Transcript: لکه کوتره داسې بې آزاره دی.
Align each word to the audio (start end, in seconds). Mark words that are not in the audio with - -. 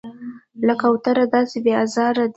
لکه 0.67 0.81
کوتره 0.91 1.25
داسې 1.33 1.57
بې 1.63 1.73
آزاره 1.83 2.25
دی. 2.27 2.29